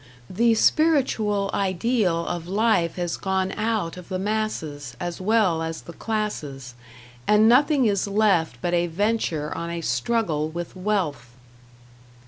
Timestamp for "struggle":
9.81-10.49